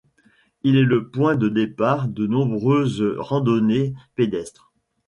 Il 0.63 0.77
est 0.77 0.83
le 0.83 1.09
point 1.09 1.35
de 1.35 1.47
départ 1.47 2.07
de 2.07 2.25
nombreuses 2.25 3.03
randonnées 3.19 3.93
pédestres. 4.15 4.71